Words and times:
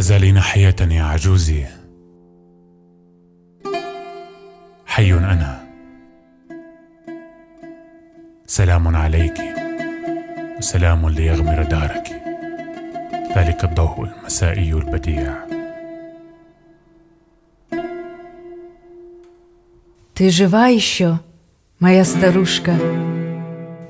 تزالين 0.00 0.40
حية 0.40 0.76
يا 0.80 1.02
عجوزي 1.02 1.64
حي 4.86 5.12
أنا 5.12 5.66
سلام 8.46 8.96
عليك 8.96 9.38
وسلام 10.58 11.08
ليغمر 11.08 11.62
دارك 11.62 12.22
ذلك 13.36 13.64
الضوء 13.64 14.04
المسائي 14.04 14.72
البديع 14.72 15.46
Ты 20.14 20.30
жива 20.30 20.68
еще, 20.68 21.20
моя 21.78 22.02
старушка? 22.06 22.72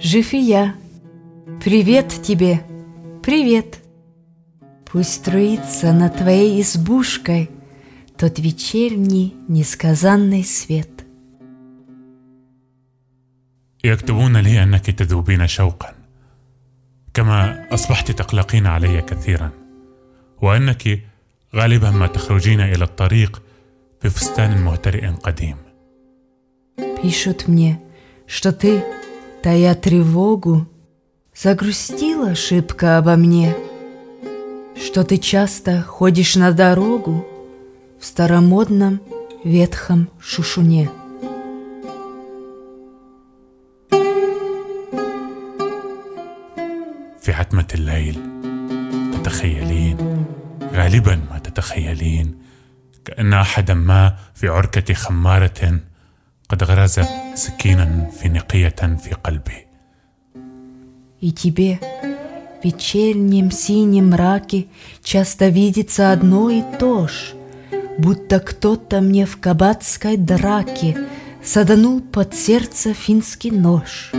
Жив 0.00 0.32
и 0.32 0.38
я. 0.38 0.74
Привет 1.64 2.08
тебе, 2.08 2.62
привет. 3.22 3.79
Пусть 4.90 5.14
струится 5.14 5.92
над 5.92 6.16
твоей 6.16 6.60
избушкой 6.60 7.50
Тот 8.16 8.38
вечерний 8.38 9.34
несказанный 9.48 10.44
свет. 10.44 11.06
يكتبون 13.84 14.36
لي 14.36 14.62
انك 14.62 14.90
تذوبين 14.90 15.46
شوقا 15.46 15.94
كما 17.14 17.66
اصبحت 17.74 18.10
تقلقين 18.10 18.66
علي 18.66 19.02
كثيرا 19.02 19.50
وانك 20.42 21.00
غالبا 21.54 21.90
ما 21.90 22.06
تخرجين 22.06 22.60
الى 22.60 22.84
الطريق 22.84 23.42
بفستان 24.04 24.64
مهترئ 24.64 25.06
قديم 25.08 25.56
Пишут 27.02 27.46
мне, 27.46 27.80
что 28.26 28.52
ты, 28.52 28.82
тая 29.42 29.74
тревогу, 29.74 30.66
Загрустила 31.36 32.34
шибко 32.34 32.96
обо 32.96 33.14
мне, 33.16 33.54
Что 34.90 35.04
ты 35.04 35.18
часто 35.18 35.82
ходишь 35.82 36.36
на 36.36 36.52
дорогу 36.52 37.24
В 38.00 38.04
старомодном 38.04 39.00
ветхом 39.44 40.08
шушуне. 40.20 40.90
في 47.20 47.32
عتمه 47.32 47.66
الليل 47.74 48.20
تتخيلين 49.14 50.24
غالبا 50.72 51.16
ما 51.30 51.38
تتخيلين 51.38 52.38
كان 53.04 53.32
احدا 53.32 53.74
ما 53.74 54.16
في 54.34 54.48
عركه 54.48 54.94
خماره 54.94 55.80
قد 56.48 56.62
غرز 56.64 57.00
سكينا 57.34 58.10
في 58.10 58.28
نقيه 58.28 58.96
في 58.98 59.14
قلبي 59.24 59.66
И 61.22 61.30
тебе 61.32 61.78
в 62.60 62.64
вечернем 62.64 63.50
синем 63.50 64.10
мраке 64.10 64.66
Часто 65.02 65.48
видится 65.48 66.12
одно 66.12 66.50
и 66.50 66.62
то 66.78 67.08
ж, 67.08 67.34
Будто 67.98 68.40
кто-то 68.40 69.00
мне 69.00 69.26
в 69.26 69.38
кабацкой 69.38 70.16
драке 70.16 70.96
Саданул 71.42 72.00
под 72.00 72.34
сердце 72.34 72.92
финский 72.92 73.50
нож. 73.50 74.12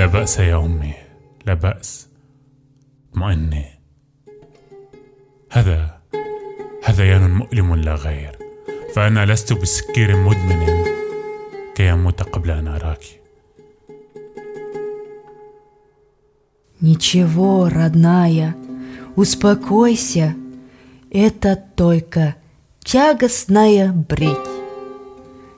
لا 0.00 0.06
باس 0.06 0.38
يا 0.38 0.56
امي 0.56 0.94
لا 1.46 1.54
باس 1.54 2.03
اطمئني 3.24 3.64
هذا 5.50 6.00
هذيان 6.84 7.30
مؤلم 7.30 7.74
لا 7.74 7.94
غير 7.94 8.38
فانا 8.94 9.26
لست 9.26 9.52
بسكير 9.52 10.16
مدمن 10.16 10.84
كي 11.74 11.92
اموت 11.92 12.22
قبل 12.22 12.50
ان 12.50 12.68
اراك 12.68 13.20
Ничего, 16.82 17.68
родная, 17.68 18.56
успокойся, 19.14 20.34
это 21.10 21.62
только 21.76 22.36
тягостная 22.82 23.92
бредь. 23.92 24.36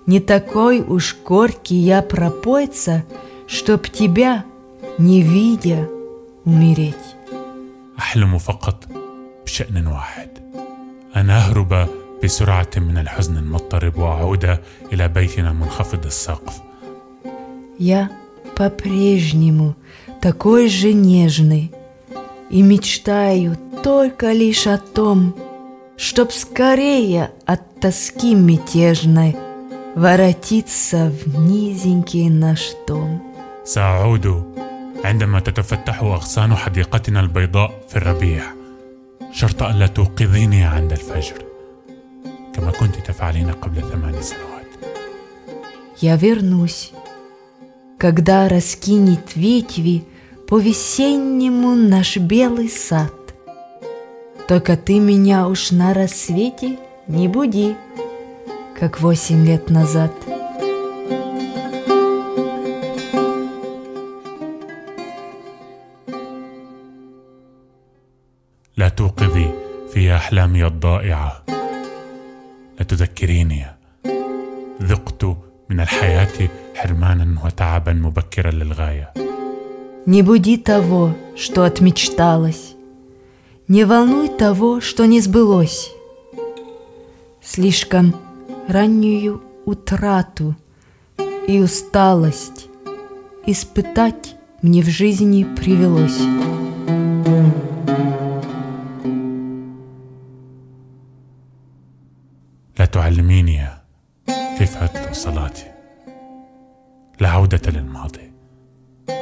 Не 0.06 0.18
такой 0.18 0.80
уж 0.80 1.16
горький 1.24 1.76
я 1.76 2.02
пропойца, 2.02 3.04
чтоб 3.46 3.88
тебя, 3.88 4.44
не 4.98 5.22
видя, 5.22 5.88
умереть. 6.44 6.96
احلم 7.98 8.38
فقط 8.38 8.84
بشان 9.46 9.86
واحد 9.86 10.28
ان 11.16 11.30
اهرب 11.30 11.88
بسرعه 12.24 12.70
من 12.76 12.98
الحزن 12.98 13.36
المضطرب 13.36 13.98
واعود 13.98 14.58
الى 14.92 15.08
بيتنا 15.08 15.52
منخفض 15.52 16.06
السقف 16.06 16.60
Я 17.78 18.10
по-прежнему 18.54 19.74
такой 20.20 20.68
же 20.68 20.92
нежный 20.92 21.72
и 22.50 22.62
мечтаю 22.62 23.56
только 23.82 24.32
лишь 24.32 24.66
о 24.66 24.78
том, 24.78 25.34
чтоб 25.96 26.30
скорее 26.30 27.30
от 27.46 27.80
тоски 27.80 28.34
мятежной 28.34 29.36
воротиться 29.96 31.10
в 31.10 31.38
низенький 31.38 32.28
наш 32.28 32.72
дом. 32.86 33.20
ساعود 33.64 34.26
عندما 35.06 35.40
تتفتح 35.40 36.02
اغصان 36.02 36.54
حديقتنا 36.54 37.20
البيضاء 37.20 37.70
في 37.88 37.96
الربيع 37.96 38.42
شرط 39.32 39.62
الا 39.62 39.86
توقظيني 39.86 40.64
عند 40.64 40.92
الفجر 40.92 41.44
كما 42.54 42.70
كنت 42.70 42.96
تفعلين 43.06 43.50
قبل 43.50 43.80
ثمان 43.80 44.22
سنوات 44.22 44.52
Я 46.02 46.16
вернусь, 46.16 46.90
когда 47.96 48.48
раскинет 48.48 49.36
ветви 49.36 50.04
по-весеннему 50.48 51.76
наш 51.76 52.16
белый 52.16 52.68
сад. 52.68 53.12
Только 54.48 54.76
ты 54.76 54.98
меня 54.98 55.46
уж 55.46 55.70
на 55.70 55.94
рассвете 55.94 56.78
не 57.06 57.28
буди, 57.28 57.76
как 58.78 59.00
восемь 59.00 59.46
лет 59.46 59.70
назад. 59.70 60.10
لا 68.76 68.88
توقظي 68.88 69.50
في 69.92 70.14
احلامي 70.14 70.66
الضائعه 70.66 71.42
لا 72.78 72.84
تذكريني 72.84 73.66
ذقت 74.82 75.24
من 75.68 75.80
الحياه 75.80 76.48
حرمانا 76.74 77.44
وتعبا 77.44 77.92
مبكرا 77.92 78.50
للغايه 78.50 79.12
Не 80.04 80.22
буди 80.22 80.56
того, 80.56 81.14
что 81.36 81.62
отмечталось. 81.62 82.74
Не 83.68 83.84
волнуй 83.84 84.28
того, 84.28 84.80
что 84.80 85.06
не 85.06 85.20
сбылось. 85.20 85.90
Слишком 87.40 88.14
раннюю 88.68 89.40
утрату 89.64 90.56
и 91.46 91.60
усталость 91.60 92.66
испытать 93.46 94.34
мне 94.60 94.82
в 94.82 94.86
жизни 94.86 95.44
привелось. 95.44 96.20
لا 107.76 107.76
عوده 107.76 107.80
للماضي 107.80 108.32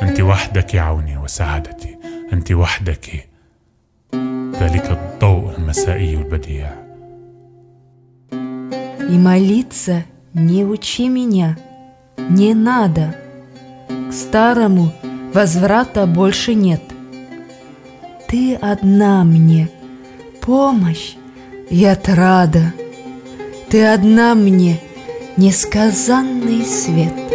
انت 0.02 0.20
وحدك 0.20 0.76
عوني 0.76 1.16
وسعادتي 1.16 1.96
انت 2.32 2.52
وحدك 2.52 3.28
ذلك 4.60 4.90
الضوء 4.90 5.54
المسائي 5.58 6.14
البديع 6.14 6.70
И 9.12 9.18
молиться 9.18 10.04
не 10.34 10.64
учи 10.64 11.08
меня, 11.08 11.58
не 12.16 12.54
надо. 12.54 13.16
К 13.88 14.12
старому 14.12 14.92
возврата 15.34 16.06
больше 16.06 16.54
нет. 16.54 16.82
Ты 18.28 18.54
одна 18.54 19.24
мне, 19.24 19.68
помощь 20.40 21.16
и 21.70 21.84
отрада. 21.84 22.72
Ты 23.68 23.84
одна 23.84 24.36
мне, 24.36 24.78
несказанный 25.36 26.64
свет. 26.64 27.33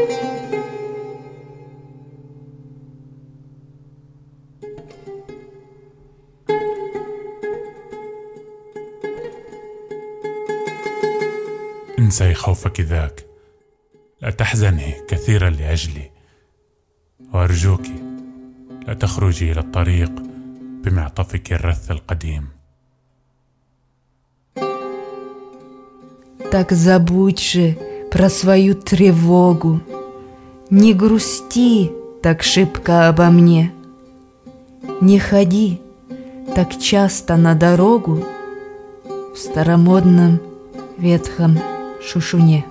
انسي 12.10 12.34
خوفك 12.34 12.82
ذاك 12.82 13.26
لا 14.22 14.32
تحزني 14.32 14.94
كثيرا 15.08 15.50
لاجلي 15.50 16.12
وارجوك 17.34 17.82
لا 18.88 18.94
تخرجي 18.94 19.52
الى 19.52 19.60
الطريق 19.60 20.12
بمعطفك 20.84 21.54
الرث 21.54 21.92
القديم 21.92 22.48
Так 26.52 26.72
забудь 26.72 27.40
же 27.40 27.76
про 28.12 28.30
свою 28.30 28.76
тревогу, 28.76 29.82
Не 30.70 30.94
грусти 30.94 31.92
так 32.22 32.44
шибко 32.44 33.10
обо 33.10 33.30
мне, 33.30 33.74
Не 35.02 35.20
ходи 35.20 35.82
так 36.56 36.80
часто 36.80 37.36
на 37.36 37.56
дорогу 37.56 38.24
В 39.34 39.38
старомодном 39.38 40.40
ветхом 40.98 41.60
шушуне. 42.02 42.66